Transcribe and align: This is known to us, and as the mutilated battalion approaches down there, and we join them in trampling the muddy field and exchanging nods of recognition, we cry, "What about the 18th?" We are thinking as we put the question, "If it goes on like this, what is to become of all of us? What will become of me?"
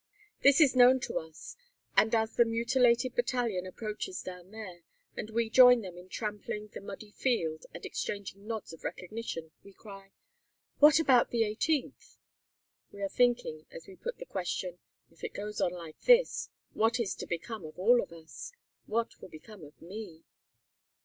This 0.41 0.59
is 0.59 0.75
known 0.75 0.99
to 1.01 1.19
us, 1.19 1.55
and 1.95 2.15
as 2.15 2.33
the 2.35 2.43
mutilated 2.43 3.13
battalion 3.13 3.67
approaches 3.67 4.23
down 4.23 4.49
there, 4.49 4.81
and 5.15 5.29
we 5.29 5.47
join 5.47 5.81
them 5.81 5.95
in 5.95 6.09
trampling 6.09 6.69
the 6.69 6.81
muddy 6.81 7.11
field 7.11 7.67
and 7.71 7.85
exchanging 7.85 8.47
nods 8.47 8.73
of 8.73 8.83
recognition, 8.83 9.51
we 9.63 9.73
cry, 9.73 10.09
"What 10.79 10.99
about 10.99 11.29
the 11.29 11.43
18th?" 11.43 12.17
We 12.91 13.03
are 13.03 13.09
thinking 13.09 13.67
as 13.69 13.85
we 13.85 13.95
put 13.95 14.17
the 14.17 14.25
question, 14.25 14.79
"If 15.11 15.23
it 15.23 15.33
goes 15.35 15.61
on 15.61 15.71
like 15.71 15.99
this, 16.01 16.49
what 16.73 16.99
is 16.99 17.13
to 17.17 17.27
become 17.27 17.63
of 17.63 17.77
all 17.77 18.01
of 18.01 18.11
us? 18.11 18.51
What 18.87 19.21
will 19.21 19.29
become 19.29 19.63
of 19.63 19.79
me?" 19.79 20.23